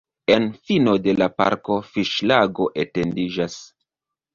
[0.35, 3.65] En fino de la parko fiŝlago etendiĝas.